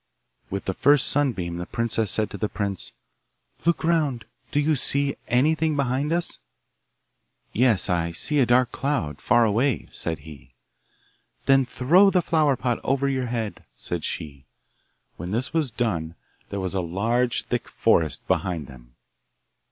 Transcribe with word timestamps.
With 0.49 0.65
the 0.65 0.73
first 0.73 1.09
sunbeam 1.09 1.57
the 1.57 1.67
princess 1.67 2.09
said 2.09 2.31
to 2.31 2.37
the 2.39 2.49
prince, 2.49 2.91
'Look 3.67 3.83
round; 3.83 4.25
do 4.49 4.59
you 4.59 4.75
see 4.75 5.15
anything 5.27 5.75
behind 5.75 6.11
us?' 6.11 6.39
'Yes, 7.53 7.87
I 7.87 8.09
see 8.09 8.39
a 8.39 8.47
dark 8.47 8.71
cloud, 8.71 9.21
far 9.21 9.45
away,' 9.45 9.89
said 9.91 10.17
he. 10.25 10.55
'Then 11.45 11.65
throw 11.67 12.09
the 12.09 12.23
flower 12.23 12.55
pot 12.55 12.79
over 12.83 13.07
your 13.07 13.27
head,' 13.27 13.63
said 13.75 14.03
she. 14.03 14.47
When 15.17 15.29
this 15.29 15.53
was 15.53 15.69
done 15.69 16.15
there 16.49 16.59
was 16.59 16.73
a 16.73 16.81
large 16.81 17.43
thick 17.45 17.69
forest 17.69 18.27
behind 18.27 18.65
them. 18.65 18.95